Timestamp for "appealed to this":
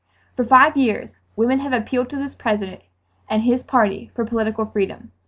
1.73-2.33